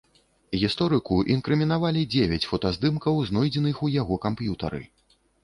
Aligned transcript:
Гісторыку 0.61 1.17
інкрымінавалі 1.33 2.01
дзевяць 2.15 2.41
фотаздымкаў, 2.53 3.21
знойдзеных 3.29 3.85
у 3.91 3.93
яго 4.01 4.21
камп'ютары. 4.27 4.83